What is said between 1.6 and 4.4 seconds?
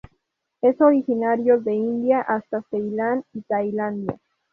India hasta Ceilán y Tailandia.